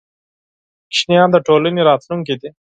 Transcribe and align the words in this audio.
ماشومان 0.89 1.27
د 1.33 1.37
ټولنې 1.47 1.81
راتلونکې 1.89 2.35
دي. 2.41 2.49